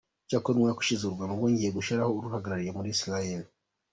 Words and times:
Icyakora 0.25 0.55
umwaka 0.57 0.81
ushize 0.81 1.03
u 1.05 1.13
Rwanda 1.13 1.33
rwongeye 1.37 1.69
gushyiraho 1.77 2.11
uruhagarariye 2.13 2.71
muri 2.77 2.89
Israel. 2.95 3.41